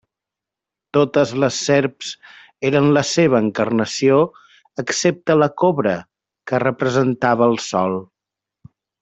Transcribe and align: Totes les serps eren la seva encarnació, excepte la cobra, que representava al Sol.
Totes 0.97 1.33
les 1.43 1.59
serps 1.65 2.13
eren 2.69 2.87
la 2.97 3.03
seva 3.09 3.41
encarnació, 3.47 4.17
excepte 4.85 5.37
la 5.43 5.49
cobra, 5.65 5.95
que 6.53 6.63
representava 6.65 7.47
al 7.51 7.57
Sol. 7.69 8.01